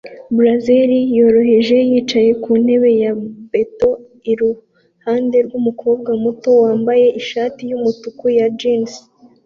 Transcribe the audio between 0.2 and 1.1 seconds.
blazer